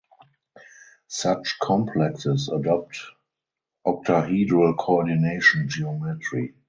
Such 1.09 1.57
complexes 1.61 2.49
adopt 2.49 2.97
octahedral 3.85 4.75
coordination 4.75 5.69
geometry. 5.69 6.55